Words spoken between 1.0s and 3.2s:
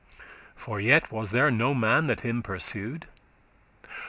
was there no man that him pursu'd.